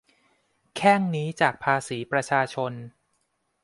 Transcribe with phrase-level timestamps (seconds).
[0.75, 2.73] แข้งนี้จากภาษีประชาชน